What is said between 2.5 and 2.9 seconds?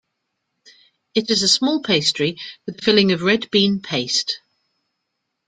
with a